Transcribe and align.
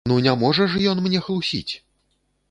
Ну 0.09 0.15
не 0.27 0.31
можа 0.43 0.65
ж 0.75 0.79
ён 0.93 1.01
мне 1.07 1.21
хлусіць! 1.25 1.73